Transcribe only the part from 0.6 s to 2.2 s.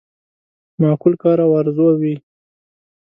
معقول کار او آرزو وي.